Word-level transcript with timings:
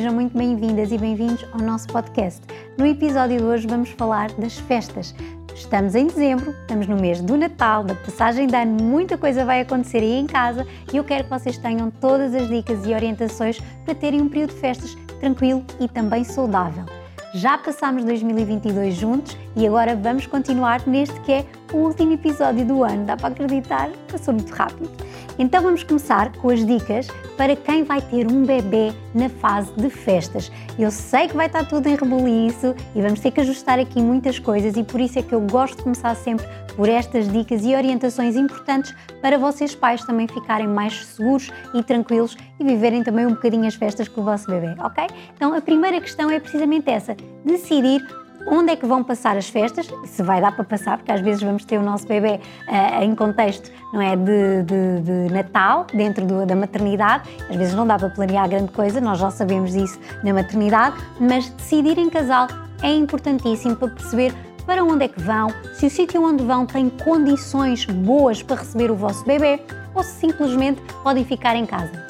sejam 0.00 0.14
muito 0.14 0.34
bem-vindas 0.34 0.90
e 0.92 0.96
bem-vindos 0.96 1.44
ao 1.52 1.60
nosso 1.60 1.86
podcast. 1.88 2.40
No 2.78 2.86
episódio 2.86 3.36
de 3.36 3.44
hoje 3.44 3.66
vamos 3.66 3.90
falar 3.90 4.32
das 4.32 4.56
festas. 4.56 5.14
Estamos 5.54 5.94
em 5.94 6.06
dezembro, 6.06 6.52
estamos 6.52 6.86
no 6.86 6.96
mês 6.96 7.20
do 7.20 7.36
Natal, 7.36 7.84
da 7.84 7.94
passagem 7.94 8.46
de 8.46 8.56
ano, 8.56 8.82
muita 8.82 9.18
coisa 9.18 9.44
vai 9.44 9.60
acontecer 9.60 9.98
aí 9.98 10.18
em 10.18 10.26
casa 10.26 10.66
e 10.90 10.96
eu 10.96 11.04
quero 11.04 11.24
que 11.24 11.28
vocês 11.28 11.58
tenham 11.58 11.90
todas 11.90 12.34
as 12.34 12.48
dicas 12.48 12.86
e 12.86 12.94
orientações 12.94 13.60
para 13.84 13.94
terem 13.94 14.22
um 14.22 14.28
período 14.30 14.54
de 14.54 14.60
festas 14.60 14.96
tranquilo 15.20 15.62
e 15.78 15.86
também 15.86 16.24
saudável. 16.24 16.86
Já 17.34 17.58
passámos 17.58 18.02
2022 18.02 18.94
juntos 18.94 19.36
e 19.54 19.66
agora 19.66 19.94
vamos 19.94 20.26
continuar 20.26 20.80
neste 20.86 21.20
que 21.20 21.32
é 21.32 21.46
o 21.74 21.76
último 21.76 22.14
episódio 22.14 22.64
do 22.64 22.82
ano. 22.82 23.04
Dá 23.04 23.18
para 23.18 23.28
acreditar? 23.28 23.90
Passou 24.10 24.32
muito 24.32 24.50
rápido. 24.50 24.90
Então 25.40 25.62
vamos 25.62 25.82
começar 25.82 26.36
com 26.36 26.50
as 26.50 26.66
dicas 26.66 27.08
para 27.34 27.56
quem 27.56 27.82
vai 27.82 28.02
ter 28.02 28.30
um 28.30 28.44
bebê 28.44 28.92
na 29.14 29.30
fase 29.30 29.72
de 29.72 29.88
festas. 29.88 30.52
Eu 30.78 30.90
sei 30.90 31.28
que 31.28 31.34
vai 31.34 31.46
estar 31.46 31.64
tudo 31.66 31.88
em 31.88 31.96
rebuliço 31.96 32.74
e 32.94 33.00
vamos 33.00 33.20
ter 33.20 33.30
que 33.30 33.40
ajustar 33.40 33.78
aqui 33.78 34.02
muitas 34.02 34.38
coisas 34.38 34.76
e 34.76 34.84
por 34.84 35.00
isso 35.00 35.18
é 35.18 35.22
que 35.22 35.34
eu 35.34 35.40
gosto 35.40 35.78
de 35.78 35.84
começar 35.84 36.14
sempre 36.14 36.46
por 36.76 36.90
estas 36.90 37.26
dicas 37.32 37.64
e 37.64 37.74
orientações 37.74 38.36
importantes 38.36 38.94
para 39.22 39.38
vocês 39.38 39.74
pais 39.74 40.04
também 40.04 40.28
ficarem 40.28 40.68
mais 40.68 41.06
seguros 41.06 41.50
e 41.72 41.82
tranquilos 41.82 42.36
e 42.58 42.64
viverem 42.64 43.02
também 43.02 43.24
um 43.24 43.30
bocadinho 43.30 43.66
as 43.66 43.74
festas 43.74 44.08
com 44.08 44.20
o 44.20 44.24
vosso 44.24 44.46
bebê, 44.46 44.78
ok? 44.78 45.06
Então 45.34 45.54
a 45.54 45.60
primeira 45.62 46.02
questão 46.02 46.28
é 46.28 46.38
precisamente 46.38 46.90
essa, 46.90 47.16
decidir 47.46 48.06
onde 48.46 48.72
é 48.72 48.76
que 48.76 48.86
vão 48.86 49.02
passar 49.02 49.36
as 49.36 49.48
festas, 49.48 49.88
se 50.04 50.22
vai 50.22 50.40
dar 50.40 50.52
para 50.52 50.64
passar, 50.64 50.96
porque 50.98 51.12
às 51.12 51.20
vezes 51.20 51.42
vamos 51.42 51.64
ter 51.64 51.78
o 51.78 51.82
nosso 51.82 52.06
bebê 52.06 52.40
uh, 52.68 53.02
em 53.02 53.14
contexto 53.14 53.70
não 53.92 54.00
é, 54.00 54.16
de, 54.16 54.62
de, 54.62 55.00
de 55.00 55.32
Natal, 55.32 55.86
dentro 55.92 56.24
do, 56.24 56.46
da 56.46 56.54
maternidade, 56.54 57.28
às 57.48 57.56
vezes 57.56 57.74
não 57.74 57.86
dá 57.86 57.98
para 57.98 58.10
planear 58.10 58.48
grande 58.48 58.72
coisa, 58.72 59.00
nós 59.00 59.18
já 59.18 59.30
sabemos 59.30 59.74
isso 59.74 59.98
na 60.22 60.32
maternidade, 60.32 60.96
mas 61.18 61.48
decidir 61.50 61.98
em 61.98 62.08
casal 62.08 62.46
é 62.82 62.92
importantíssimo 62.92 63.76
para 63.76 63.88
perceber 63.88 64.32
para 64.64 64.84
onde 64.84 65.04
é 65.04 65.08
que 65.08 65.20
vão, 65.20 65.48
se 65.74 65.86
o 65.86 65.90
sítio 65.90 66.22
onde 66.22 66.44
vão 66.44 66.64
tem 66.64 66.88
condições 66.88 67.84
boas 67.86 68.42
para 68.42 68.56
receber 68.56 68.90
o 68.90 68.94
vosso 68.94 69.24
bebê 69.24 69.60
ou 69.94 70.02
se 70.02 70.12
simplesmente 70.12 70.80
podem 71.02 71.24
ficar 71.24 71.56
em 71.56 71.66
casa. 71.66 72.06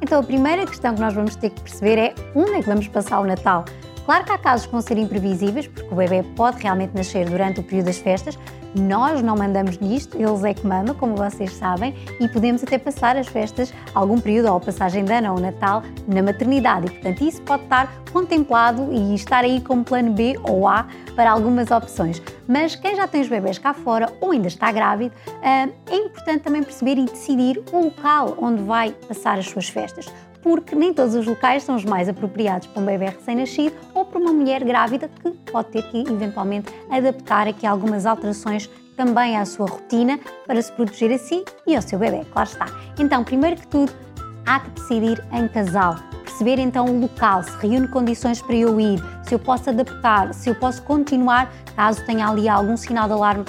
Então 0.00 0.20
a 0.20 0.22
primeira 0.22 0.64
questão 0.66 0.94
que 0.94 1.00
nós 1.00 1.12
vamos 1.12 1.36
ter 1.36 1.50
que 1.50 1.60
perceber 1.60 1.98
é 1.98 2.14
onde 2.34 2.52
é 2.52 2.60
que 2.60 2.68
vamos 2.68 2.88
passar 2.88 3.20
o 3.20 3.24
Natal. 3.24 3.64
Claro 4.08 4.24
que 4.24 4.32
há 4.32 4.38
casos 4.38 4.64
que 4.64 4.72
vão 4.72 4.80
ser 4.80 4.96
imprevisíveis, 4.96 5.66
porque 5.66 5.92
o 5.92 5.94
bebê 5.94 6.22
pode 6.34 6.62
realmente 6.62 6.94
nascer 6.94 7.28
durante 7.28 7.60
o 7.60 7.62
período 7.62 7.84
das 7.84 7.98
festas. 7.98 8.38
Nós 8.74 9.20
não 9.20 9.36
mandamos 9.36 9.78
nisto, 9.78 10.16
eles 10.16 10.42
é 10.44 10.54
que 10.54 10.66
mandam, 10.66 10.94
como 10.94 11.14
vocês 11.14 11.52
sabem, 11.52 11.94
e 12.18 12.26
podemos 12.26 12.62
até 12.62 12.78
passar 12.78 13.18
as 13.18 13.26
festas, 13.28 13.70
algum 13.94 14.18
período, 14.18 14.48
ou 14.48 14.56
a 14.56 14.60
passagem 14.60 15.04
de 15.04 15.12
ano 15.12 15.34
ou 15.34 15.38
Natal, 15.38 15.82
na 16.06 16.22
maternidade. 16.22 16.86
E, 16.86 16.90
portanto, 16.90 17.22
isso 17.22 17.42
pode 17.42 17.64
estar 17.64 18.02
contemplado 18.10 18.90
e 18.90 19.14
estar 19.14 19.44
aí 19.44 19.60
como 19.60 19.84
plano 19.84 20.14
B 20.14 20.40
ou 20.42 20.66
A 20.66 20.86
para 21.14 21.30
algumas 21.30 21.70
opções. 21.70 22.22
Mas 22.46 22.74
quem 22.74 22.96
já 22.96 23.06
tem 23.06 23.20
os 23.20 23.28
bebés 23.28 23.58
cá 23.58 23.74
fora 23.74 24.10
ou 24.22 24.30
ainda 24.30 24.48
está 24.48 24.72
grávido, 24.72 25.14
eh, 25.42 25.68
é 25.90 25.96
importante 25.96 26.40
também 26.40 26.62
perceber 26.62 26.96
e 26.96 27.04
decidir 27.04 27.62
o 27.70 27.84
local 27.84 28.38
onde 28.40 28.62
vai 28.62 28.92
passar 29.06 29.38
as 29.38 29.44
suas 29.44 29.68
festas 29.68 30.06
porque 30.42 30.74
nem 30.74 30.92
todos 30.92 31.14
os 31.14 31.26
locais 31.26 31.62
são 31.62 31.76
os 31.76 31.84
mais 31.84 32.08
apropriados 32.08 32.66
para 32.68 32.82
um 32.82 32.86
bebê 32.86 33.06
recém-nascido 33.06 33.76
para 34.08 34.20
uma 34.20 34.32
mulher 34.32 34.64
grávida 34.64 35.08
que 35.08 35.30
pode 35.50 35.68
ter 35.68 35.82
que 35.90 36.00
eventualmente 36.00 36.72
adaptar 36.90 37.46
aqui 37.46 37.66
algumas 37.66 38.06
alterações 38.06 38.68
também 38.96 39.36
à 39.36 39.44
sua 39.44 39.66
rotina 39.66 40.18
para 40.46 40.60
se 40.60 40.72
proteger 40.72 41.12
a 41.12 41.18
si 41.18 41.44
e 41.66 41.76
ao 41.76 41.82
seu 41.82 41.98
bebê, 41.98 42.24
claro 42.32 42.48
está. 42.48 42.66
Então, 42.98 43.22
primeiro 43.22 43.60
que 43.60 43.66
tudo, 43.68 43.92
há 44.44 44.60
que 44.60 44.70
decidir 44.70 45.24
em 45.32 45.46
casal, 45.46 45.96
perceber 46.24 46.58
então 46.58 46.86
o 46.86 47.00
local, 47.00 47.42
se 47.42 47.56
reúne 47.58 47.86
condições 47.88 48.42
para 48.42 48.56
eu 48.56 48.80
ir, 48.80 48.98
se 49.22 49.34
eu 49.34 49.38
posso 49.38 49.70
adaptar, 49.70 50.34
se 50.34 50.50
eu 50.50 50.54
posso 50.54 50.82
continuar, 50.82 51.52
caso 51.76 52.04
tenha 52.04 52.28
ali 52.28 52.48
algum 52.48 52.76
sinal 52.76 53.06
de 53.06 53.12
alarme, 53.12 53.44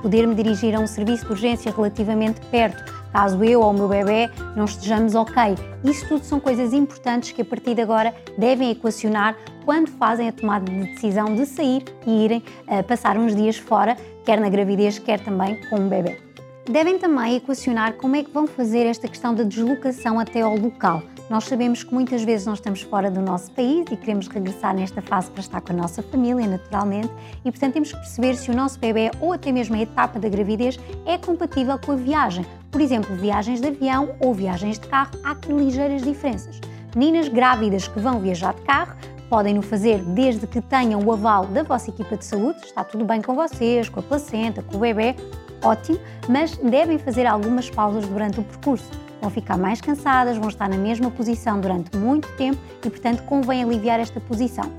poder 0.00 0.26
me 0.26 0.34
dirigir 0.34 0.76
a 0.76 0.78
um 0.78 0.86
serviço 0.86 1.24
de 1.24 1.32
urgência 1.32 1.72
relativamente 1.72 2.40
perto 2.46 2.98
caso 3.12 3.42
eu 3.44 3.60
ou 3.60 3.70
o 3.70 3.74
meu 3.74 3.88
bebê 3.88 4.30
não 4.54 4.64
estejamos 4.64 5.14
ok. 5.14 5.54
Isso 5.84 6.06
tudo 6.08 6.24
são 6.24 6.38
coisas 6.38 6.72
importantes 6.72 7.32
que 7.32 7.42
a 7.42 7.44
partir 7.44 7.74
de 7.74 7.82
agora 7.82 8.14
devem 8.36 8.70
equacionar 8.70 9.36
quando 9.68 9.88
fazem 9.88 10.26
a 10.26 10.32
tomada 10.32 10.72
de 10.72 10.94
decisão 10.94 11.34
de 11.34 11.44
sair 11.44 11.84
e 12.06 12.24
irem 12.24 12.42
uh, 12.66 12.82
passar 12.84 13.18
uns 13.18 13.36
dias 13.36 13.58
fora, 13.58 13.98
quer 14.24 14.40
na 14.40 14.48
gravidez, 14.48 14.98
quer 14.98 15.20
também 15.20 15.60
com 15.68 15.76
o 15.76 15.88
bebê. 15.90 16.18
Devem 16.64 16.98
também 16.98 17.36
equacionar 17.36 17.92
como 17.92 18.16
é 18.16 18.24
que 18.24 18.30
vão 18.30 18.46
fazer 18.46 18.86
esta 18.86 19.06
questão 19.06 19.34
da 19.34 19.42
deslocação 19.42 20.18
até 20.18 20.40
ao 20.40 20.56
local. 20.56 21.02
Nós 21.28 21.44
sabemos 21.44 21.84
que 21.84 21.92
muitas 21.92 22.24
vezes 22.24 22.46
nós 22.46 22.60
estamos 22.60 22.80
fora 22.80 23.10
do 23.10 23.20
nosso 23.20 23.50
país 23.50 23.84
e 23.92 23.96
queremos 23.98 24.26
regressar 24.26 24.74
nesta 24.74 25.02
fase 25.02 25.30
para 25.30 25.40
estar 25.40 25.60
com 25.60 25.74
a 25.74 25.76
nossa 25.76 26.02
família, 26.02 26.46
naturalmente, 26.46 27.10
e 27.44 27.50
portanto 27.50 27.74
temos 27.74 27.92
que 27.92 27.98
perceber 27.98 28.36
se 28.36 28.50
o 28.50 28.54
nosso 28.56 28.80
bebê 28.80 29.10
ou 29.20 29.34
até 29.34 29.52
mesmo 29.52 29.76
a 29.76 29.80
etapa 29.80 30.18
da 30.18 30.30
gravidez 30.30 30.80
é 31.04 31.18
compatível 31.18 31.78
com 31.78 31.92
a 31.92 31.96
viagem. 31.96 32.46
Por 32.70 32.80
exemplo, 32.80 33.14
viagens 33.16 33.60
de 33.60 33.68
avião 33.68 34.16
ou 34.18 34.32
viagens 34.32 34.78
de 34.78 34.88
carro, 34.88 35.10
há 35.22 35.32
aqui 35.32 35.52
ligeiras 35.52 36.00
diferenças. 36.00 36.58
Meninas 36.96 37.28
grávidas 37.28 37.86
que 37.86 38.00
vão 38.00 38.18
viajar 38.18 38.54
de 38.54 38.62
carro 38.62 38.96
podem 39.28 39.58
o 39.58 39.62
fazer 39.62 40.02
desde 40.02 40.46
que 40.46 40.60
tenham 40.60 41.00
o 41.02 41.12
aval 41.12 41.46
da 41.46 41.62
vossa 41.62 41.90
equipa 41.90 42.16
de 42.16 42.24
saúde, 42.24 42.60
está 42.64 42.82
tudo 42.82 43.04
bem 43.04 43.20
com 43.20 43.34
vocês, 43.34 43.88
com 43.88 44.00
a 44.00 44.02
placenta, 44.02 44.62
com 44.62 44.76
o 44.76 44.80
bebê, 44.80 45.14
ótimo, 45.62 45.98
mas 46.28 46.56
devem 46.56 46.98
fazer 46.98 47.26
algumas 47.26 47.68
pausas 47.70 48.06
durante 48.06 48.40
o 48.40 48.42
percurso. 48.42 48.90
Vão 49.20 49.30
ficar 49.30 49.58
mais 49.58 49.80
cansadas, 49.80 50.36
vão 50.36 50.48
estar 50.48 50.68
na 50.68 50.78
mesma 50.78 51.10
posição 51.10 51.60
durante 51.60 51.96
muito 51.96 52.28
tempo 52.36 52.58
e, 52.84 52.90
portanto, 52.90 53.22
convém 53.24 53.62
aliviar 53.62 54.00
esta 54.00 54.20
posição. 54.20 54.70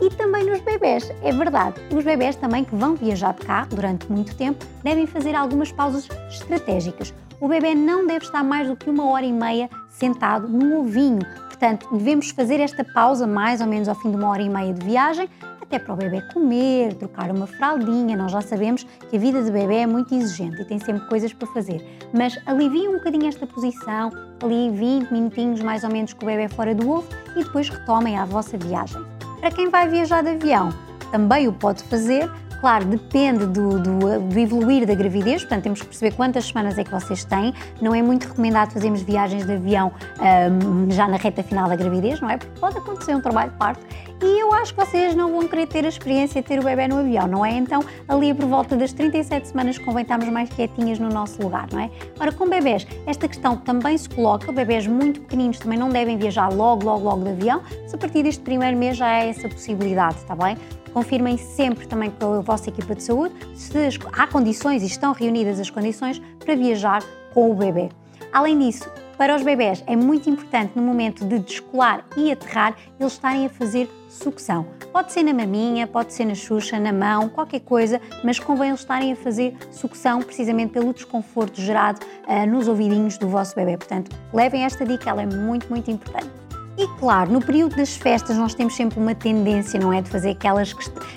E 0.00 0.10
também 0.10 0.44
nos 0.44 0.60
bebés, 0.60 1.10
é 1.22 1.32
verdade, 1.32 1.80
os 1.94 2.04
bebés 2.04 2.36
também 2.36 2.64
que 2.64 2.74
vão 2.74 2.94
viajar 2.94 3.32
de 3.32 3.46
carro 3.46 3.68
durante 3.70 4.10
muito 4.10 4.34
tempo 4.36 4.64
devem 4.82 5.06
fazer 5.06 5.34
algumas 5.34 5.72
pausas 5.72 6.08
estratégicas. 6.28 7.14
O 7.40 7.48
bebê 7.48 7.74
não 7.74 8.06
deve 8.06 8.24
estar 8.24 8.42
mais 8.42 8.68
do 8.68 8.76
que 8.76 8.90
uma 8.90 9.10
hora 9.10 9.24
e 9.24 9.32
meia 9.32 9.70
sentado 9.88 10.48
no 10.48 10.80
ovinho, 10.80 11.20
portanto, 11.58 11.88
devemos 11.90 12.30
fazer 12.30 12.60
esta 12.60 12.84
pausa 12.84 13.26
mais 13.26 13.60
ou 13.60 13.66
menos 13.66 13.88
ao 13.88 13.94
fim 13.94 14.10
de 14.10 14.16
uma 14.16 14.28
hora 14.28 14.42
e 14.42 14.48
meia 14.48 14.74
de 14.74 14.84
viagem 14.84 15.28
até 15.60 15.80
para 15.80 15.94
o 15.94 15.96
bebê 15.96 16.20
comer, 16.32 16.94
trocar 16.94 17.28
uma 17.30 17.46
fraldinha. 17.46 18.16
Nós 18.16 18.30
já 18.30 18.40
sabemos 18.40 18.84
que 18.84 19.16
a 19.16 19.18
vida 19.18 19.42
de 19.42 19.50
bebê 19.50 19.78
é 19.78 19.86
muito 19.86 20.14
exigente 20.14 20.62
e 20.62 20.64
tem 20.64 20.78
sempre 20.78 21.08
coisas 21.08 21.32
para 21.32 21.48
fazer. 21.48 21.84
Mas 22.16 22.38
aliviem 22.46 22.88
um 22.88 22.98
bocadinho 22.98 23.26
esta 23.26 23.46
posição, 23.46 24.12
ali 24.44 24.70
20 24.70 25.10
minutinhos 25.10 25.60
mais 25.60 25.82
ou 25.82 25.90
menos 25.90 26.12
com 26.12 26.24
o 26.24 26.26
bebê 26.28 26.48
fora 26.48 26.72
do 26.72 26.88
ovo 26.88 27.08
e 27.34 27.42
depois 27.42 27.68
retomem 27.68 28.16
a 28.16 28.24
vossa 28.24 28.56
viagem. 28.56 29.04
Para 29.40 29.50
quem 29.50 29.68
vai 29.68 29.88
viajar 29.88 30.22
de 30.22 30.30
avião, 30.30 30.68
também 31.10 31.48
o 31.48 31.52
pode 31.52 31.82
fazer, 31.84 32.30
Claro, 32.60 32.84
depende 32.86 33.46
do, 33.46 33.78
do, 33.78 34.20
do, 34.20 34.38
evoluir 34.38 34.86
da 34.86 34.94
gravidez, 34.94 35.42
portanto 35.42 35.64
temos 35.64 35.80
que 35.80 35.86
perceber 35.86 36.14
quantas 36.14 36.46
semanas 36.46 36.78
é 36.78 36.84
que 36.84 36.90
vocês 36.90 37.24
têm. 37.24 37.52
Não 37.80 37.94
é 37.94 38.02
muito 38.02 38.28
recomendado 38.28 38.72
fazermos 38.72 39.02
viagens 39.02 39.44
de 39.44 39.52
avião 39.52 39.92
um, 40.18 40.90
já 40.90 41.06
na 41.06 41.16
reta 41.16 41.42
final 41.42 41.68
da 41.68 41.76
gravidez, 41.76 42.20
não 42.20 42.30
é? 42.30 42.36
Porque 42.36 42.58
pode 42.58 42.78
acontecer 42.78 43.14
um 43.14 43.20
trabalho 43.20 43.50
de 43.50 43.56
parto 43.56 43.84
e 44.22 44.40
eu 44.42 44.52
acho 44.54 44.74
que 44.74 44.84
vocês 44.84 45.14
não 45.14 45.30
vão 45.30 45.46
querer 45.46 45.66
ter 45.66 45.84
a 45.84 45.88
experiência 45.88 46.40
de 46.40 46.48
ter 46.48 46.58
o 46.58 46.62
bebê 46.62 46.88
no 46.88 46.98
avião, 46.98 47.26
não 47.26 47.44
é? 47.44 47.52
Então, 47.52 47.84
ali 48.08 48.32
por 48.32 48.46
volta 48.46 48.74
das 48.74 48.92
37 48.92 49.48
semanas 49.48 49.76
convém 49.78 50.02
estarmos 50.02 50.28
mais 50.28 50.48
quietinhas 50.48 50.98
no 50.98 51.10
nosso 51.10 51.42
lugar, 51.42 51.68
não 51.70 51.80
é? 51.80 51.90
Ora, 52.18 52.32
com 52.32 52.48
bebés, 52.48 52.86
esta 53.06 53.28
questão 53.28 53.56
também 53.56 53.98
se 53.98 54.08
coloca, 54.08 54.50
bebés 54.50 54.86
muito 54.86 55.20
pequeninos 55.20 55.58
também 55.58 55.78
não 55.78 55.90
devem 55.90 56.16
viajar 56.16 56.48
logo, 56.48 56.84
logo, 56.84 57.04
logo 57.04 57.24
de 57.24 57.30
avião, 57.30 57.62
se 57.86 57.94
a 57.94 57.98
partir 57.98 58.22
deste 58.22 58.42
primeiro 58.42 58.76
mês 58.76 58.96
já 58.96 59.06
há 59.06 59.24
essa 59.24 59.48
possibilidade, 59.48 60.16
está 60.16 60.34
bem? 60.34 60.56
Confirmem 60.96 61.36
sempre 61.36 61.86
também 61.86 62.10
com 62.10 62.38
a 62.38 62.40
vossa 62.40 62.70
equipa 62.70 62.94
de 62.94 63.02
saúde 63.02 63.34
se 63.54 63.76
há 64.14 64.26
condições 64.26 64.82
e 64.82 64.86
estão 64.86 65.12
reunidas 65.12 65.60
as 65.60 65.68
condições 65.68 66.22
para 66.38 66.56
viajar 66.56 67.02
com 67.34 67.50
o 67.50 67.54
bebê. 67.54 67.90
Além 68.32 68.58
disso, 68.58 68.90
para 69.18 69.36
os 69.36 69.42
bebés 69.42 69.84
é 69.86 69.94
muito 69.94 70.30
importante 70.30 70.72
no 70.74 70.80
momento 70.80 71.22
de 71.26 71.38
descolar 71.38 72.02
e 72.16 72.32
aterrar 72.32 72.74
eles 72.98 73.12
estarem 73.12 73.44
a 73.44 73.50
fazer 73.50 73.90
sucção. 74.08 74.66
Pode 74.90 75.12
ser 75.12 75.22
na 75.22 75.34
maminha, 75.34 75.86
pode 75.86 76.14
ser 76.14 76.24
na 76.24 76.34
xuxa, 76.34 76.80
na 76.80 76.94
mão, 76.94 77.28
qualquer 77.28 77.60
coisa, 77.60 78.00
mas 78.24 78.38
convém 78.38 78.68
eles 78.68 78.80
estarem 78.80 79.12
a 79.12 79.16
fazer 79.16 79.54
sucção 79.70 80.22
precisamente 80.22 80.72
pelo 80.72 80.94
desconforto 80.94 81.60
gerado 81.60 82.00
uh, 82.26 82.46
nos 82.46 82.68
ouvidinhos 82.68 83.18
do 83.18 83.28
vosso 83.28 83.54
bebê. 83.54 83.76
Portanto, 83.76 84.16
levem 84.32 84.64
esta 84.64 84.82
dica, 84.82 85.10
ela 85.10 85.20
é 85.20 85.26
muito, 85.26 85.68
muito 85.68 85.90
importante. 85.90 86.45
E 86.78 86.86
claro, 86.98 87.32
no 87.32 87.40
período 87.40 87.74
das 87.74 87.96
festas 87.96 88.36
nós 88.36 88.54
temos 88.54 88.76
sempre 88.76 88.98
uma 88.98 89.14
tendência, 89.14 89.80
não 89.80 89.92
é? 89.92 90.02
De 90.02 90.10
fazer 90.10 90.30
aquelas, 90.30 90.74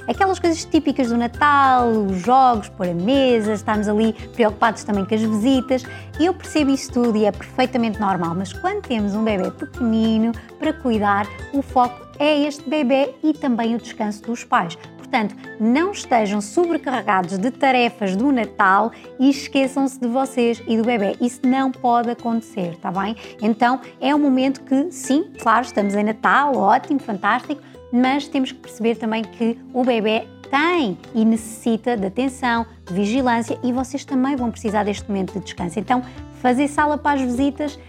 aquelas 0.08 0.40
coisas 0.40 0.64
típicas 0.64 1.10
do 1.10 1.18
Natal, 1.18 1.90
os 1.90 2.20
jogos, 2.20 2.70
pôr 2.70 2.88
a 2.88 2.94
mesa, 2.94 3.54
estarmos 3.54 3.90
ali 3.90 4.14
preocupados 4.34 4.86
também 4.86 5.04
com 5.04 5.14
as 5.14 5.22
visitas. 5.22 5.84
Eu 6.18 6.34
percebo 6.34 6.72
isso 6.72 6.92
tudo 6.94 7.18
e 7.18 7.26
é 7.26 7.32
perfeitamente 7.32 8.00
normal, 8.00 8.36
mas 8.36 8.54
quando 8.54 8.84
temos 8.84 9.14
um 9.14 9.24
bebê 9.24 9.52
pequenino 9.52 10.32
para 10.58 10.72
cuidar, 10.72 11.28
o 11.54 11.62
foco 11.62 12.09
é 12.20 12.42
este 12.42 12.70
bebê 12.70 13.16
e 13.24 13.34
também 13.34 13.74
o 13.74 13.80
descanso 13.80 14.22
dos 14.24 14.44
pais. 14.44 14.78
Portanto, 15.10 15.36
não 15.60 15.92
estejam 15.92 16.40
sobrecarregados 16.40 17.40
de 17.40 17.50
tarefas 17.50 18.16
do 18.16 18.32
Natal 18.32 18.92
e 19.20 19.32
esqueçam-se 19.32 20.00
de 20.00 20.08
vocês 20.08 20.62
e 20.68 20.78
do 20.78 20.84
bebê. 20.84 21.16
Isso 21.20 21.40
não 21.44 21.72
pode 21.72 22.12
acontecer, 22.12 22.78
tá 22.78 22.92
bem? 22.92 23.16
Então, 23.42 23.80
é 24.00 24.14
um 24.14 24.20
momento 24.20 24.62
que, 24.62 24.92
sim, 24.92 25.32
claro, 25.42 25.66
estamos 25.66 25.96
em 25.96 26.04
Natal, 26.04 26.56
ótimo, 26.56 27.00
fantástico, 27.00 27.60
mas 27.92 28.28
temos 28.28 28.52
que 28.52 28.60
perceber 28.60 28.96
também 28.98 29.24
que 29.24 29.58
o 29.74 29.84
bebê 29.84 30.28
tem 30.52 30.98
e 31.16 31.26
necessita 31.26 31.98
de 31.98 32.06
atenção, 32.06 32.66
de 32.86 32.94
vigilância 32.94 33.58
e 33.64 33.72
vocês 33.72 34.06
também 34.06 34.36
vão 34.36 34.52
precisar 34.52 34.84
deste 34.84 35.08
momento 35.10 35.34
de 35.34 35.40
descanso. 35.40 35.80
Então, 35.80 36.04
fazer 36.40 36.68
sala 36.68 36.98
para 36.98 37.20
as 37.20 37.22
visitas 37.22 37.80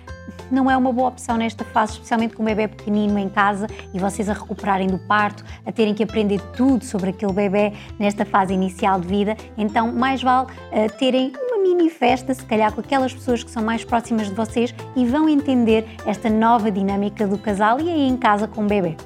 não 0.50 0.70
é 0.70 0.76
uma 0.76 0.92
boa 0.92 1.08
opção 1.08 1.36
nesta 1.36 1.64
fase, 1.64 1.92
especialmente 1.92 2.34
com 2.34 2.42
um 2.42 2.46
bebê 2.46 2.68
pequenino 2.68 3.18
em 3.18 3.28
casa 3.28 3.66
e 3.94 3.98
vocês 3.98 4.28
a 4.28 4.32
recuperarem 4.32 4.88
do 4.88 4.98
parto, 4.98 5.44
a 5.64 5.72
terem 5.72 5.94
que 5.94 6.02
aprender 6.02 6.40
tudo 6.56 6.84
sobre 6.84 7.10
aquele 7.10 7.32
bebê 7.32 7.72
nesta 7.98 8.24
fase 8.24 8.52
inicial 8.52 9.00
de 9.00 9.08
vida. 9.08 9.36
Então, 9.56 9.92
mais 9.92 10.22
vale 10.22 10.46
uh, 10.46 10.98
terem 10.98 11.32
uma 11.48 11.62
mini 11.62 11.90
festa, 11.90 12.34
se 12.34 12.44
calhar 12.44 12.72
com 12.72 12.80
aquelas 12.80 13.12
pessoas 13.12 13.42
que 13.44 13.50
são 13.50 13.62
mais 13.62 13.84
próximas 13.84 14.28
de 14.28 14.34
vocês 14.34 14.74
e 14.96 15.04
vão 15.04 15.28
entender 15.28 15.86
esta 16.06 16.28
nova 16.28 16.70
dinâmica 16.70 17.26
do 17.26 17.38
casal 17.38 17.80
e 17.80 17.88
aí 17.88 18.08
em 18.08 18.16
casa 18.16 18.46
com 18.48 18.64
o 18.64 18.66
bebê. 18.66 18.96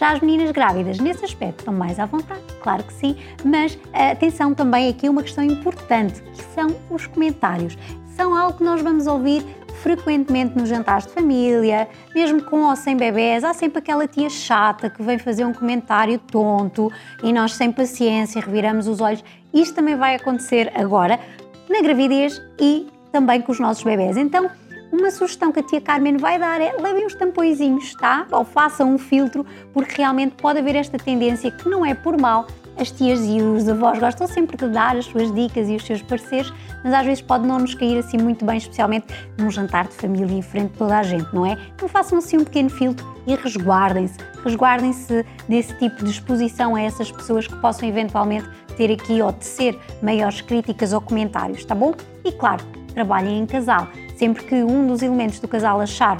Já 0.00 0.12
as 0.12 0.20
meninas 0.20 0.50
grávidas, 0.50 0.98
nesse 0.98 1.26
aspecto, 1.26 1.58
estão 1.58 1.74
mais 1.74 1.98
à 2.00 2.06
vontade, 2.06 2.40
claro 2.62 2.82
que 2.82 2.92
sim, 2.94 3.16
mas 3.44 3.78
atenção 3.92 4.54
também 4.54 4.88
aqui 4.88 5.06
uma 5.10 5.22
questão 5.22 5.44
importante, 5.44 6.22
que 6.22 6.42
são 6.54 6.74
os 6.88 7.06
comentários. 7.06 7.76
São 8.20 8.36
algo 8.36 8.58
que 8.58 8.62
nós 8.62 8.82
vamos 8.82 9.06
ouvir 9.06 9.42
frequentemente 9.82 10.54
nos 10.54 10.68
jantares 10.68 11.06
de 11.06 11.12
família, 11.14 11.88
mesmo 12.14 12.42
com 12.42 12.68
ou 12.68 12.76
sem 12.76 12.94
bebés, 12.94 13.42
há 13.42 13.54
sempre 13.54 13.78
aquela 13.78 14.06
tia 14.06 14.28
chata 14.28 14.90
que 14.90 15.02
vem 15.02 15.18
fazer 15.18 15.46
um 15.46 15.54
comentário 15.54 16.18
tonto 16.18 16.92
e 17.22 17.32
nós, 17.32 17.54
sem 17.54 17.72
paciência, 17.72 18.42
reviramos 18.42 18.86
os 18.86 19.00
olhos. 19.00 19.24
Isto 19.54 19.76
também 19.76 19.96
vai 19.96 20.16
acontecer 20.16 20.70
agora 20.74 21.18
na 21.66 21.80
gravidez 21.80 22.42
e 22.60 22.88
também 23.10 23.40
com 23.40 23.52
os 23.52 23.58
nossos 23.58 23.82
bebés. 23.82 24.18
Então, 24.18 24.50
uma 24.92 25.10
sugestão 25.10 25.50
que 25.50 25.60
a 25.60 25.62
tia 25.62 25.80
Carmen 25.80 26.18
vai 26.18 26.38
dar 26.38 26.60
é 26.60 26.76
levem 26.78 27.06
os 27.06 27.14
tampõezinhos, 27.14 27.94
tá? 27.94 28.26
Ou 28.30 28.44
façam 28.44 28.92
um 28.92 28.98
filtro, 28.98 29.46
porque 29.72 29.94
realmente 29.96 30.34
pode 30.34 30.58
haver 30.58 30.76
esta 30.76 30.98
tendência 30.98 31.50
que 31.50 31.70
não 31.70 31.86
é 31.86 31.94
por 31.94 32.20
mal. 32.20 32.46
As 32.80 32.90
tias 32.90 33.20
e 33.26 33.42
os 33.42 33.68
avós 33.68 33.98
gostam 33.98 34.26
sempre 34.26 34.56
de 34.56 34.66
dar 34.66 34.96
as 34.96 35.04
suas 35.04 35.30
dicas 35.34 35.68
e 35.68 35.76
os 35.76 35.84
seus 35.84 36.00
pareceres, 36.00 36.50
mas 36.82 36.94
às 36.94 37.04
vezes 37.04 37.20
pode 37.20 37.46
não 37.46 37.58
nos 37.58 37.74
cair 37.74 37.98
assim 37.98 38.16
muito 38.16 38.42
bem, 38.42 38.56
especialmente 38.56 39.08
num 39.36 39.50
jantar 39.50 39.86
de 39.86 39.92
família 39.92 40.34
em 40.34 40.40
frente 40.40 40.70
de 40.72 40.78
toda 40.78 40.96
a 40.96 41.02
gente, 41.02 41.28
não 41.34 41.44
é? 41.44 41.58
Então 41.74 41.86
façam 41.86 42.16
assim 42.16 42.38
um 42.38 42.44
pequeno 42.44 42.70
filtro 42.70 43.06
e 43.26 43.34
resguardem-se. 43.34 44.16
Resguardem-se 44.42 45.26
desse 45.46 45.74
tipo 45.74 46.02
de 46.02 46.10
exposição 46.10 46.74
a 46.74 46.80
essas 46.80 47.12
pessoas 47.12 47.46
que 47.46 47.54
possam 47.56 47.86
eventualmente 47.86 48.48
ter 48.78 48.90
aqui 48.90 49.20
ou 49.20 49.30
tecer 49.30 49.78
maiores 50.02 50.40
críticas 50.40 50.94
ou 50.94 51.02
comentários, 51.02 51.62
tá 51.66 51.74
bom? 51.74 51.92
E 52.24 52.32
claro, 52.32 52.64
trabalhem 52.94 53.40
em 53.40 53.44
casal. 53.44 53.88
Sempre 54.16 54.42
que 54.44 54.54
um 54.54 54.86
dos 54.86 55.02
elementos 55.02 55.38
do 55.38 55.46
casal 55.46 55.82
achar 55.82 56.16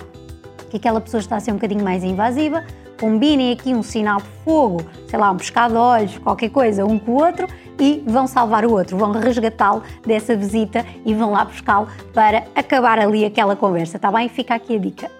que 0.69 0.77
aquela 0.77 1.01
pessoa 1.01 1.23
está 1.23 1.37
a 1.37 1.41
ser 1.41 1.53
um 1.53 1.55
bocadinho 1.55 1.83
mais 1.83 2.05
invasiva, 2.05 2.62
combinem 3.00 3.52
aqui 3.52 3.75
um 3.75 3.82
sinal 3.82 4.20
de 4.20 4.29
fogo, 4.44 4.82
sei 5.08 5.19
lá, 5.19 5.31
um 5.31 5.37
pescado 5.38 5.73
de 5.73 5.81
olhos, 5.81 6.19
qualquer 6.19 6.50
coisa, 6.50 6.85
um 6.85 6.99
com 6.99 7.12
o 7.12 7.25
outro 7.25 7.49
e 7.81 8.05
vão 8.06 8.26
salvar 8.26 8.64
o 8.67 8.73
outro, 8.73 8.99
vão 8.99 9.11
resgatá-lo 9.12 9.82
dessa 10.06 10.37
visita 10.37 10.85
e 11.06 11.14
vão 11.14 11.31
lá 11.31 11.47
buscá-lo 11.47 11.88
para 12.12 12.44
acabar 12.55 12.99
ali 12.99 13.25
aquela 13.25 13.56
conversa, 13.56 13.99
tá 13.99 14.12
bem? 14.12 14.29
Fica 14.29 14.55
aqui 14.55 14.76
a 14.76 14.79
dica. 14.79 15.20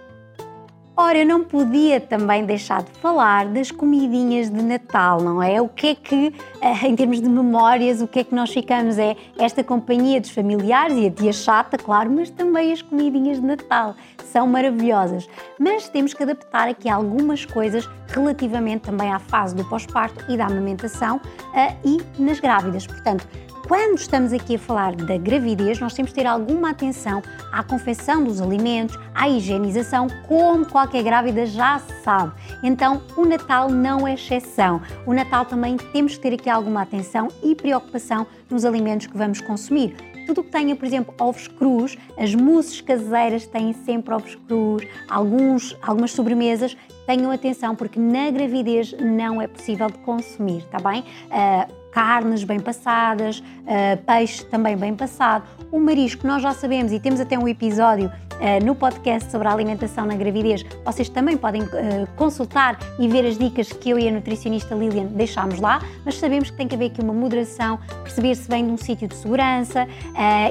Ora, 1.03 1.17
eu 1.17 1.27
não 1.27 1.43
podia 1.43 1.99
também 1.99 2.45
deixar 2.45 2.83
de 2.83 2.91
falar 2.99 3.47
das 3.47 3.71
comidinhas 3.71 4.51
de 4.51 4.63
Natal, 4.63 5.19
não 5.23 5.43
é? 5.43 5.59
O 5.59 5.67
que 5.67 5.87
é 5.87 5.95
que, 5.95 6.35
eh, 6.61 6.87
em 6.87 6.95
termos 6.95 7.23
de 7.23 7.29
memórias, 7.29 8.03
o 8.03 8.07
que 8.07 8.19
é 8.19 8.25
que 8.25 8.35
nós 8.35 8.51
ficamos? 8.51 8.99
É 8.99 9.17
esta 9.39 9.65
companhia 9.65 10.21
dos 10.21 10.29
familiares 10.29 10.99
e 10.99 11.07
a 11.07 11.11
tia 11.11 11.33
chata, 11.33 11.79
claro, 11.79 12.11
mas 12.11 12.29
também 12.29 12.71
as 12.71 12.83
comidinhas 12.83 13.41
de 13.41 13.47
Natal. 13.47 13.95
São 14.27 14.47
maravilhosas. 14.47 15.27
Mas 15.59 15.89
temos 15.89 16.13
que 16.13 16.23
adaptar 16.23 16.69
aqui 16.69 16.87
algumas 16.87 17.47
coisas 17.47 17.89
relativamente 18.09 18.83
também 18.83 19.11
à 19.11 19.19
fase 19.19 19.55
do 19.55 19.65
pós-parto 19.65 20.23
e 20.31 20.37
da 20.37 20.45
amamentação 20.45 21.17
uh, 21.17 21.77
e 21.83 22.23
nas 22.23 22.41
grávidas. 22.41 22.87
Portanto, 22.87 23.27
quando 23.71 23.99
estamos 23.99 24.33
aqui 24.33 24.57
a 24.57 24.59
falar 24.59 24.97
da 24.97 25.17
gravidez, 25.17 25.79
nós 25.79 25.95
temos 25.95 26.11
de 26.11 26.17
ter 26.17 26.27
alguma 26.27 26.71
atenção 26.71 27.23
à 27.53 27.63
confecção 27.63 28.25
dos 28.25 28.41
alimentos, 28.41 28.99
à 29.15 29.29
higienização, 29.29 30.09
como 30.27 30.67
qualquer 30.67 31.05
grávida 31.05 31.47
já 31.47 31.79
sabe. 32.03 32.33
Então, 32.65 33.01
o 33.17 33.25
Natal 33.25 33.71
não 33.71 34.09
é 34.09 34.15
exceção. 34.15 34.83
O 35.07 35.15
Natal 35.15 35.45
também 35.45 35.77
temos 35.77 36.17
que 36.17 36.21
ter 36.21 36.35
aqui 36.35 36.51
alguma 36.51 36.83
atenção 36.83 37.29
e 37.45 37.55
preocupação 37.55 38.27
nos 38.51 38.65
alimentos 38.65 39.07
que 39.07 39.17
vamos 39.17 39.41
consumir 39.41 39.95
tudo 40.27 40.45
que 40.45 40.51
tenha, 40.51 40.77
por 40.77 40.85
exemplo, 40.85 41.13
ovos 41.19 41.49
crus, 41.49 41.99
as 42.17 42.33
mousses 42.37 42.81
caseiras 42.81 43.47
têm 43.49 43.73
sempre 43.73 44.15
ovos 44.15 44.37
crus, 44.47 44.85
alguns, 45.09 45.77
algumas 45.83 46.13
sobremesas, 46.13 46.77
tenham 47.05 47.33
atenção 47.33 47.75
porque 47.75 47.99
na 47.99 48.31
gravidez 48.31 48.95
não 49.01 49.43
é 49.43 49.49
possível 49.49 49.89
de 49.89 49.99
consumir, 49.99 50.59
está 50.59 50.79
bem? 50.79 51.01
Uh, 51.01 51.80
carnes 51.93 52.45
bem 52.45 52.61
passadas, 52.61 53.39
uh, 53.39 53.97
peixe 54.07 54.45
também 54.45 54.77
bem 54.77 54.95
passado. 54.95 55.45
O 55.71 55.79
marisco, 55.79 56.27
nós 56.27 56.43
já 56.43 56.53
sabemos 56.53 56.93
e 56.93 57.01
temos 57.01 57.21
até 57.21 57.39
um 57.39 57.47
episódio 57.47 58.09
uh, 58.09 58.65
no 58.65 58.75
podcast 58.75 59.31
sobre 59.31 59.49
a 59.49 59.53
alimentação 59.53 60.07
na 60.07 60.15
gravidez. 60.15 60.65
Vocês 60.85 61.09
também 61.09 61.37
podem 61.37 61.63
uh, 61.63 61.69
consultar 62.17 62.79
e 62.99 63.09
ver 63.09 63.27
as 63.27 63.39
dicas 63.39 63.73
que 63.73 63.91
eu 63.91 63.99
e 63.99 64.09
a 64.09 64.11
nutricionista 64.11 64.75
Lilian 64.75 65.07
deixámos 65.07 65.61
lá, 65.61 65.81
mas 66.05 66.17
sabemos 66.17 66.51
que 66.51 66.57
tem 66.57 66.69
que 66.69 66.75
haver 66.75 66.87
aqui 66.87 67.01
uma 67.01 67.15
moderação, 67.15 67.79
perceber 68.03 68.35
se 68.35 68.49
vem 68.49 68.67
de 68.67 68.73
um 68.73 68.77
sítio 68.77 69.09
de 69.09 69.15
segurança 69.15 69.87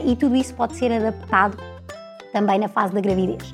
e 0.05 0.15
tudo 0.15 0.35
isso 0.35 0.53
pode 0.53 0.75
ser 0.75 0.91
adaptado 0.91 1.57
também 2.31 2.59
na 2.59 2.67
fase 2.67 2.93
da 2.93 3.01
gravidez. 3.01 3.53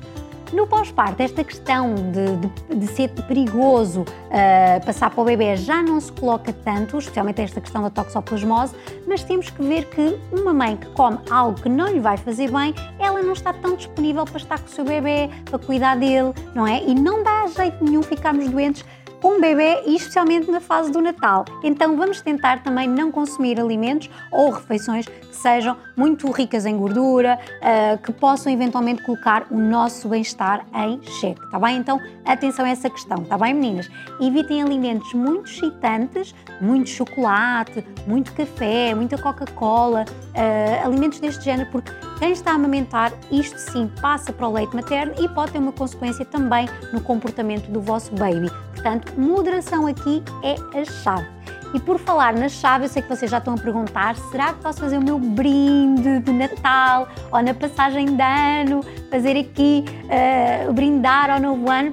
No 0.56 0.66
pós-parto, 0.66 1.22
esta 1.22 1.44
questão 1.44 1.94
de, 1.94 2.36
de, 2.70 2.76
de, 2.76 2.86
ser 2.86 3.10
perigoso 3.28 4.00
uh, 4.00 4.86
passar 4.86 5.10
para 5.10 5.20
o 5.20 5.24
bebê 5.26 5.54
já 5.54 5.82
não 5.82 6.00
se 6.00 6.10
coloca 6.10 6.50
tanto, 6.50 6.96
especialmente 6.96 7.42
esta 7.42 7.60
questão 7.60 7.82
da 7.82 7.90
toxoplasmose, 7.90 8.74
mas 9.06 9.22
temos 9.22 9.50
que 9.50 9.62
ver 9.62 9.84
que 9.90 10.18
uma 10.32 10.54
mãe 10.54 10.78
que 10.78 10.86
come 10.92 11.18
algo 11.28 11.60
que 11.60 11.68
não 11.68 11.88
lhe 11.88 12.00
vai 12.00 12.16
fazer 12.16 12.50
bem, 12.50 12.74
ela 12.98 13.22
não 13.22 13.34
está 13.34 13.52
tão 13.52 13.76
disponível 13.76 14.24
para 14.24 14.38
estar 14.38 14.58
com 14.58 14.64
o 14.64 14.70
seu 14.70 14.82
bebê, 14.82 15.28
para 15.44 15.58
cuidar 15.58 15.94
dele, 15.94 16.32
não 16.54 16.66
é? 16.66 16.82
E 16.82 16.94
não 16.94 17.22
dá 17.22 17.46
jeito 17.48 17.84
nenhum 17.84 18.02
ficarmos 18.02 18.48
doentes 18.48 18.82
com 19.20 19.36
um 19.36 19.40
bebê 19.40 19.82
e 19.86 19.96
especialmente 19.96 20.50
na 20.50 20.60
fase 20.60 20.90
do 20.90 21.00
Natal. 21.00 21.44
Então 21.62 21.96
vamos 21.96 22.20
tentar 22.20 22.62
também 22.62 22.88
não 22.88 23.10
consumir 23.10 23.60
alimentos 23.60 24.10
ou 24.30 24.50
refeições 24.50 25.06
que 25.06 25.36
sejam 25.36 25.76
muito 25.96 26.30
ricas 26.30 26.66
em 26.66 26.76
gordura, 26.76 27.38
uh, 27.38 27.98
que 28.02 28.12
possam 28.12 28.52
eventualmente 28.52 29.02
colocar 29.02 29.46
o 29.50 29.58
nosso 29.58 30.08
bem-estar 30.08 30.66
em 30.74 31.00
xeque, 31.20 31.40
tá 31.50 31.58
bem? 31.58 31.78
Então 31.78 32.00
atenção 32.24 32.64
a 32.64 32.68
essa 32.68 32.90
questão, 32.90 33.24
tá 33.24 33.38
bem 33.38 33.54
meninas? 33.54 33.88
Evitem 34.20 34.62
alimentos 34.62 35.12
muito 35.14 35.50
excitantes, 35.50 36.34
muito 36.60 36.90
chocolate, 36.90 37.84
muito 38.06 38.32
café, 38.32 38.94
muita 38.94 39.18
Coca-Cola, 39.18 40.04
uh, 40.08 40.86
alimentos 40.86 41.20
deste 41.20 41.44
género, 41.44 41.70
porque 41.70 41.92
quem 42.18 42.32
está 42.32 42.52
a 42.52 42.54
amamentar, 42.54 43.12
isto 43.30 43.58
sim 43.58 43.90
passa 44.00 44.32
para 44.32 44.48
o 44.48 44.52
leite 44.52 44.74
materno 44.74 45.14
e 45.18 45.28
pode 45.28 45.52
ter 45.52 45.58
uma 45.58 45.72
consequência 45.72 46.24
também 46.24 46.66
no 46.92 47.00
comportamento 47.00 47.70
do 47.70 47.80
vosso 47.80 48.12
baby. 48.14 48.50
Portanto, 48.86 49.20
moderação 49.20 49.84
aqui 49.84 50.22
é 50.44 50.54
a 50.78 50.84
chave. 50.84 51.26
E 51.74 51.80
por 51.80 51.98
falar 51.98 52.34
na 52.34 52.48
chave, 52.48 52.84
eu 52.84 52.88
sei 52.88 53.02
que 53.02 53.08
vocês 53.08 53.28
já 53.28 53.38
estão 53.38 53.54
a 53.54 53.58
perguntar: 53.58 54.14
será 54.30 54.52
que 54.52 54.62
posso 54.62 54.78
fazer 54.78 54.96
o 54.96 55.02
meu 55.02 55.18
brinde 55.18 56.20
de 56.20 56.30
Natal 56.30 57.08
ou 57.32 57.42
na 57.42 57.52
passagem 57.52 58.14
de 58.14 58.22
ano, 58.22 58.84
fazer 59.10 59.36
aqui 59.36 59.84
uh, 60.04 60.72
brindar 60.72 61.30
ao 61.30 61.40
novo 61.40 61.68
ano? 61.68 61.92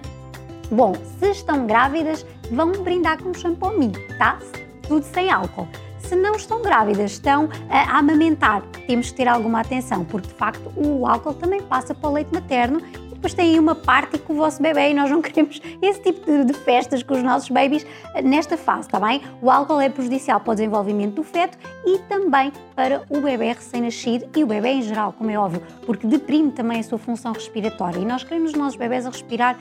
Bom, 0.69 0.93
se 1.19 1.31
estão 1.31 1.65
grávidas, 1.65 2.23
vão 2.51 2.71
brindar 2.71 3.17
com 3.23 3.33
shampoo 3.33 3.75
mim, 3.75 3.91
tá? 4.19 4.37
Tudo 4.87 5.03
sem 5.03 5.31
álcool. 5.31 5.67
Se 5.97 6.15
não 6.15 6.35
estão 6.35 6.61
grávidas, 6.61 7.13
estão 7.13 7.49
a 7.71 7.97
amamentar, 7.97 8.61
temos 8.85 9.09
que 9.09 9.15
ter 9.15 9.27
alguma 9.27 9.61
atenção, 9.61 10.05
porque 10.05 10.27
de 10.27 10.33
facto 10.35 10.71
o 10.75 11.07
álcool 11.07 11.33
também 11.33 11.61
passa 11.63 11.95
para 11.95 12.07
o 12.07 12.13
leite 12.13 12.31
materno 12.31 12.79
depois 13.23 13.39
aí 13.39 13.57
uma 13.57 13.73
parte 13.73 14.17
com 14.17 14.33
o 14.33 14.35
vosso 14.35 14.61
bebê 14.61 14.89
e 14.89 14.93
nós 14.93 15.09
não 15.09 15.21
queremos 15.23 15.61
esse 15.81 16.01
tipo 16.01 16.25
de, 16.25 16.43
de 16.43 16.53
festas 16.53 17.01
com 17.01 17.13
os 17.13 17.23
nossos 17.23 17.47
babies 17.47 17.85
eh, 18.15 18.21
nesta 18.21 18.57
fase, 18.57 18.81
está 18.81 18.99
bem? 18.99 19.21
O 19.41 19.49
álcool 19.49 19.79
é 19.79 19.87
prejudicial 19.87 20.41
para 20.41 20.51
o 20.51 20.55
desenvolvimento 20.55 21.15
do 21.15 21.23
feto 21.23 21.57
e 21.85 21.99
também 21.99 22.51
para 22.75 23.03
o 23.09 23.21
bebê 23.21 23.53
recém-nascido 23.53 24.27
e 24.35 24.43
o 24.43 24.47
bebê 24.47 24.73
em 24.73 24.81
geral, 24.81 25.13
como 25.13 25.31
é 25.31 25.39
óbvio, 25.39 25.63
porque 25.85 26.05
deprime 26.05 26.51
também 26.51 26.81
a 26.81 26.83
sua 26.83 26.97
função 26.97 27.31
respiratória 27.31 27.97
e 27.97 28.03
nós 28.03 28.25
queremos 28.25 28.51
os 28.51 28.57
nossos 28.57 28.75
bebés 28.75 29.05
a 29.05 29.09
respirar 29.09 29.57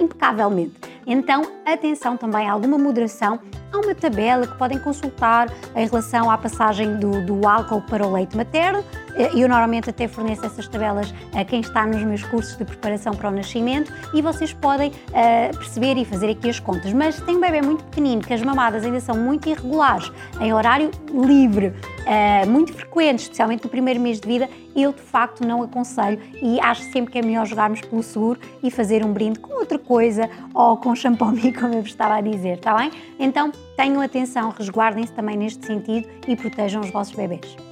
impecavelmente. 0.00 0.74
Então, 1.06 1.42
atenção 1.66 2.16
também 2.16 2.48
a 2.48 2.52
alguma 2.52 2.78
moderação. 2.78 3.38
Há 3.72 3.78
uma 3.78 3.94
tabela 3.94 4.46
que 4.46 4.56
podem 4.56 4.78
consultar 4.78 5.52
em 5.76 5.86
relação 5.86 6.30
à 6.30 6.38
passagem 6.38 6.96
do, 6.96 7.26
do 7.26 7.46
álcool 7.46 7.82
para 7.82 8.06
o 8.06 8.12
leite 8.12 8.36
materno 8.36 8.82
eu 9.16 9.48
normalmente 9.48 9.90
até 9.90 10.08
forneço 10.08 10.44
essas 10.44 10.66
tabelas 10.68 11.12
a 11.34 11.44
quem 11.44 11.60
está 11.60 11.86
nos 11.86 12.02
meus 12.02 12.22
cursos 12.22 12.56
de 12.56 12.64
preparação 12.64 13.14
para 13.14 13.28
o 13.28 13.32
nascimento 13.32 13.92
e 14.14 14.22
vocês 14.22 14.52
podem 14.52 14.90
uh, 14.90 15.56
perceber 15.56 15.96
e 15.96 16.04
fazer 16.04 16.30
aqui 16.30 16.48
as 16.48 16.58
contas. 16.58 16.92
Mas 16.92 17.20
tem 17.20 17.36
um 17.36 17.40
bebê 17.40 17.62
muito 17.62 17.84
pequenino, 17.84 18.22
que 18.22 18.32
as 18.32 18.42
mamadas 18.42 18.84
ainda 18.84 19.00
são 19.00 19.16
muito 19.16 19.48
irregulares, 19.48 20.10
em 20.40 20.52
horário 20.52 20.90
livre, 21.12 21.68
uh, 21.68 22.50
muito 22.50 22.72
frequentes, 22.72 23.24
especialmente 23.24 23.64
no 23.64 23.70
primeiro 23.70 24.00
mês 24.00 24.20
de 24.20 24.26
vida, 24.26 24.48
eu 24.74 24.92
de 24.92 25.02
facto 25.02 25.46
não 25.46 25.62
aconselho 25.62 26.18
e 26.40 26.58
acho 26.60 26.82
sempre 26.90 27.12
que 27.12 27.18
é 27.18 27.22
melhor 27.22 27.46
jogarmos 27.46 27.80
pelo 27.80 28.02
seguro 28.02 28.40
e 28.62 28.70
fazer 28.70 29.04
um 29.04 29.12
brinde 29.12 29.38
com 29.38 29.54
outra 29.54 29.78
coisa 29.78 30.28
ou 30.54 30.76
com 30.76 30.94
champomi, 30.94 31.52
como 31.54 31.74
eu 31.74 31.82
vos 31.82 31.90
estava 31.90 32.16
a 32.16 32.20
dizer, 32.20 32.56
está 32.56 32.74
bem? 32.76 32.90
Então 33.18 33.52
tenham 33.76 34.00
atenção, 34.00 34.50
resguardem-se 34.56 35.12
também 35.12 35.36
neste 35.36 35.66
sentido 35.66 36.08
e 36.26 36.36
protejam 36.36 36.80
os 36.80 36.90
vossos 36.90 37.14
bebês. 37.14 37.71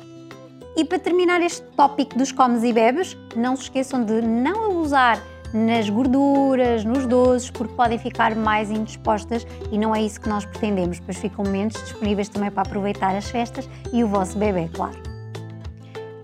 E 0.77 0.85
para 0.85 0.99
terminar 0.99 1.41
este 1.43 1.63
tópico 1.77 2.17
dos 2.17 2.33
comes 2.33 2.63
e 2.63 2.73
bebes, 2.73 3.17
não 3.37 3.57
se 3.57 3.65
esqueçam 3.65 4.05
de 4.05 4.23
não 4.23 4.71
abusar 4.71 5.21
nas 5.53 5.91
gorduras, 5.91 6.85
nos 6.85 7.07
doces, 7.07 7.51
porque 7.51 7.75
podem 7.75 7.99
ficar 7.99 8.37
mais 8.37 8.71
indispostas 8.71 9.47
e 9.73 9.79
não 9.79 9.95
é 9.95 10.03
isso 10.03 10.21
que 10.21 10.29
nós 10.29 10.45
pretendemos, 10.45 11.01
pois 11.01 11.17
ficam 11.17 11.45
momentos 11.45 11.83
disponíveis 11.83 12.29
também 12.29 12.51
para 12.51 12.63
aproveitar 12.63 13.17
as 13.17 13.29
festas 13.29 13.69
e 13.93 14.05
o 14.05 14.09
vosso 14.09 14.39
bebê, 14.39 14.69
claro. 14.73 15.10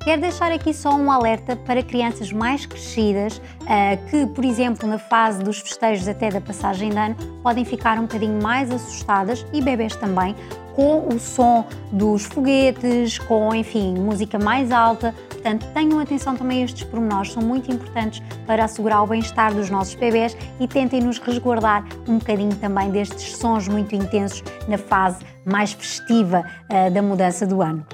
Quero 0.06 0.22
deixar 0.22 0.52
aqui 0.52 0.72
só 0.72 0.94
um 0.94 1.10
alerta 1.10 1.56
para 1.56 1.82
crianças 1.82 2.30
mais 2.30 2.64
crescidas 2.64 3.38
uh, 3.38 4.08
que, 4.08 4.24
por 4.24 4.44
exemplo, 4.44 4.88
na 4.88 4.98
fase 4.98 5.42
dos 5.42 5.58
festejos 5.58 6.06
até 6.06 6.30
da 6.30 6.40
passagem 6.40 6.90
de 6.90 6.96
ano, 6.96 7.16
podem 7.42 7.64
ficar 7.64 7.98
um 7.98 8.02
bocadinho 8.02 8.40
mais 8.40 8.70
assustadas 8.70 9.44
e 9.52 9.60
bebês 9.60 9.96
também 9.96 10.36
com 10.76 11.08
o 11.08 11.18
som 11.18 11.66
dos 11.90 12.22
foguetes, 12.22 13.18
com, 13.18 13.52
enfim, 13.52 13.98
música 13.98 14.38
mais 14.38 14.70
alta. 14.70 15.12
Portanto, 15.28 15.66
tenham 15.74 15.98
atenção 15.98 16.36
também 16.36 16.62
a 16.62 16.66
estes 16.66 16.84
pormenores, 16.84 17.32
são 17.32 17.42
muito 17.42 17.72
importantes 17.72 18.22
para 18.46 18.64
assegurar 18.64 19.02
o 19.02 19.08
bem-estar 19.08 19.52
dos 19.52 19.70
nossos 19.70 19.96
bebés 19.96 20.36
e 20.60 20.68
tentem 20.68 21.02
nos 21.02 21.18
resguardar 21.18 21.84
um 22.06 22.18
bocadinho 22.18 22.54
também 22.54 22.92
destes 22.92 23.36
sons 23.36 23.66
muito 23.66 23.96
intensos 23.96 24.44
na 24.68 24.78
fase 24.78 25.24
mais 25.44 25.72
festiva 25.72 26.44
uh, 26.70 26.92
da 26.92 27.02
mudança 27.02 27.44
do 27.44 27.60
ano 27.60 27.84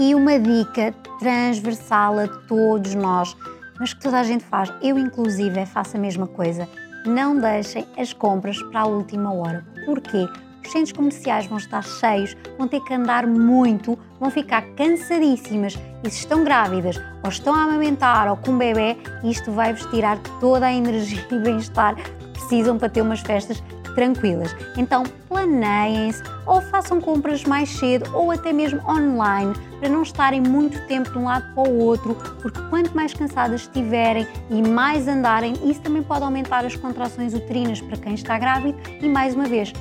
e 0.00 0.14
uma 0.14 0.38
dica 0.38 0.94
transversal 1.20 2.18
a 2.18 2.26
todos 2.26 2.94
nós, 2.94 3.36
mas 3.78 3.92
que 3.92 4.00
toda 4.00 4.18
a 4.18 4.24
gente 4.24 4.42
faz, 4.42 4.72
eu 4.82 4.98
inclusive 4.98 5.64
faço 5.66 5.96
a 5.96 6.00
mesma 6.00 6.26
coisa. 6.26 6.68
Não 7.06 7.38
deixem 7.38 7.86
as 7.96 8.12
compras 8.12 8.60
para 8.64 8.80
a 8.80 8.86
última 8.86 9.32
hora. 9.32 9.64
Porquê? 9.84 10.26
Os 10.64 10.72
centros 10.72 10.92
comerciais 10.92 11.46
vão 11.46 11.58
estar 11.58 11.82
cheios, 11.82 12.36
vão 12.58 12.68
ter 12.68 12.80
que 12.80 12.94
andar 12.94 13.26
muito, 13.26 13.98
vão 14.18 14.30
ficar 14.30 14.62
cansadíssimas 14.74 15.78
e 16.04 16.10
se 16.10 16.20
estão 16.20 16.44
grávidas 16.44 16.96
ou 17.22 17.30
estão 17.30 17.54
a 17.54 17.64
amamentar 17.64 18.28
ou 18.28 18.36
com 18.36 18.52
um 18.52 18.58
bebê, 18.58 18.96
isto 19.24 19.50
vai-vos 19.52 19.84
tirar 19.86 20.18
toda 20.40 20.66
a 20.66 20.72
energia 20.72 21.26
e 21.30 21.38
bem-estar 21.38 21.96
que 21.96 22.10
precisam 22.32 22.78
para 22.78 22.88
ter 22.88 23.00
umas 23.00 23.20
festas 23.20 23.62
tranquilas. 23.94 24.54
Então 24.76 25.04
planeiem-se 25.28 26.22
ou 26.46 26.60
façam 26.60 27.00
compras 27.00 27.44
mais 27.44 27.68
cedo 27.68 28.10
ou 28.14 28.30
até 28.30 28.52
mesmo 28.52 28.80
online 28.88 29.54
para 29.78 29.88
não 29.88 30.02
estarem 30.02 30.40
muito 30.40 30.86
tempo 30.86 31.10
de 31.10 31.18
um 31.18 31.24
lado 31.24 31.54
para 31.54 31.68
o 31.68 31.78
outro, 31.78 32.14
porque 32.40 32.60
quanto 32.68 32.94
mais 32.94 33.14
cansadas 33.14 33.62
estiverem 33.62 34.26
e 34.50 34.62
mais 34.62 35.06
andarem, 35.08 35.54
isso 35.64 35.80
também 35.80 36.02
pode 36.02 36.24
aumentar 36.24 36.64
as 36.64 36.76
contrações 36.76 37.34
uterinas 37.34 37.80
para 37.80 37.96
quem 37.96 38.14
está 38.14 38.38
grávido 38.38 38.78
e 39.00 39.08
mais 39.08 39.34
uma 39.34 39.44
vez 39.44 39.72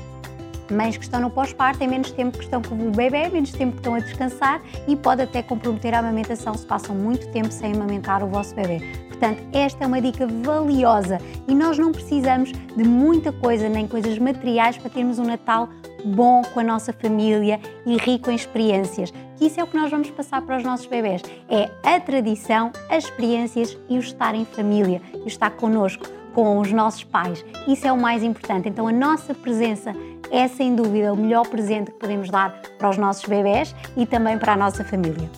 mães 0.74 0.98
que 0.98 1.04
estão 1.04 1.20
no 1.20 1.30
pós-parto 1.30 1.80
têm 1.80 1.88
menos 1.88 2.12
tempo 2.12 2.38
que 2.38 2.44
estão 2.44 2.62
com 2.62 2.76
o 2.76 2.92
bebê, 2.92 3.28
menos 3.30 3.52
tempo 3.52 3.74
que 3.74 3.80
estão 3.80 3.96
a 3.96 4.00
descansar 4.00 4.62
e 4.88 4.96
pode 4.96 5.22
até 5.22 5.42
comprometer 5.42 5.94
a 5.94 6.00
amamentação 6.00 6.54
se 6.54 6.66
passam 6.66 6.96
muito 6.96 7.28
tempo 7.32 7.52
sem 7.52 7.74
amamentar 7.74 8.24
o 8.24 8.28
vosso 8.28 8.54
bebê. 8.56 9.09
Portanto, 9.20 9.44
esta 9.52 9.84
é 9.84 9.88
uma 9.88 10.02
dica 10.02 10.26
valiosa 10.26 11.18
e 11.46 11.54
nós 11.54 11.78
não 11.78 11.92
precisamos 11.92 12.54
de 12.54 12.84
muita 12.86 13.34
coisa, 13.34 13.68
nem 13.68 13.86
coisas 13.86 14.18
materiais 14.18 14.78
para 14.78 14.90
termos 14.90 15.20
um 15.20 15.26
Natal 15.26 15.68
bom 16.06 16.42
com 16.54 16.62
a 16.62 16.64
nossa 16.64 16.94
família 16.94 17.60
e 17.86 17.98
rico 17.98 18.32
em 18.32 18.36
experiências. 18.36 19.12
Que 19.36 19.48
isso 19.48 19.60
é 19.60 19.64
o 19.64 19.68
que 19.68 19.76
nós 19.76 19.92
vamos 19.92 20.10
passar 20.12 20.42
para 20.42 20.56
os 20.56 20.64
nossos 20.64 20.86
bebés. 20.86 21.22
É 21.50 21.70
a 21.84 22.00
tradição, 22.00 22.72
as 22.90 23.04
experiências 23.04 23.78
e 23.90 23.98
o 23.98 24.00
estar 24.00 24.34
em 24.34 24.46
família, 24.46 25.02
e 25.14 25.24
o 25.24 25.28
estar 25.28 25.50
connosco, 25.52 26.06
com 26.34 26.58
os 26.58 26.72
nossos 26.72 27.04
pais. 27.04 27.44
Isso 27.68 27.86
é 27.86 27.92
o 27.92 27.98
mais 27.98 28.24
importante. 28.24 28.70
Então 28.70 28.88
a 28.88 28.92
nossa 28.94 29.34
presença 29.34 29.94
é 30.32 30.48
sem 30.48 30.74
dúvida 30.74 31.12
o 31.12 31.18
melhor 31.18 31.46
presente 31.46 31.92
que 31.92 32.00
podemos 32.00 32.30
dar 32.30 32.58
para 32.78 32.90
os 32.90 32.98
nossos 32.98 33.26
bebés 33.26 33.76
e 33.98 34.06
também 34.06 34.38
para 34.38 34.54
a 34.54 34.58
nossa 34.58 34.86
família. 34.86 35.30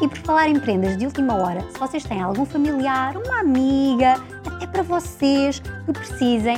E 0.00 0.08
por 0.08 0.16
falar 0.18 0.48
em 0.48 0.58
prendas 0.58 0.96
de 0.96 1.04
última 1.04 1.34
hora, 1.34 1.60
se 1.70 1.78
vocês 1.78 2.02
têm 2.04 2.22
algum 2.22 2.46
familiar, 2.46 3.18
uma 3.18 3.40
amiga, 3.40 4.14
até 4.46 4.66
para 4.66 4.82
vocês 4.82 5.60
que 5.60 5.92
precisem, 5.92 6.56